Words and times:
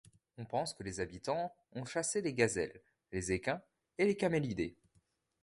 On 0.39 0.45
pense 0.45 0.73
que 0.73 0.81
les 0.81 0.99
habitants 0.99 1.53
ont 1.73 1.85
chassé 1.85 2.21
les 2.21 2.33
gazelles, 2.33 2.81
les 3.11 3.31
équins 3.33 3.61
et 3.99 4.05
les 4.05 4.17
camélidés. 4.17 4.75